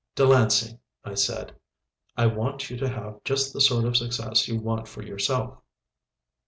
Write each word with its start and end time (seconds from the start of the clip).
"Delancey," 0.15 0.79
I 1.05 1.13
said, 1.13 1.55
"I 2.17 2.25
want 2.25 2.71
you 2.71 2.77
to 2.77 2.89
have 2.89 3.23
just 3.23 3.53
the 3.53 3.61
sort 3.61 3.85
of 3.85 3.95
success 3.95 4.47
you 4.47 4.59
want 4.59 4.87
for 4.87 5.03
yourself." 5.03 5.59